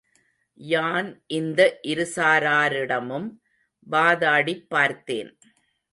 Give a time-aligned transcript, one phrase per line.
[0.59, 3.29] யான் இந்த இருசாராரிடமும்
[3.87, 5.31] வாதாடிப் பார்த்தேன்.